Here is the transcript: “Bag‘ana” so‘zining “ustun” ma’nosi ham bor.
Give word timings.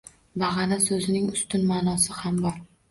“Bag‘ana” 0.43 0.79
so‘zining 0.87 1.29
“ustun” 1.37 1.71
ma’nosi 1.77 2.21
ham 2.25 2.47
bor. 2.49 2.63